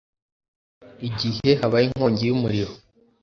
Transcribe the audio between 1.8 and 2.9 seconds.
inkongi y’umuriro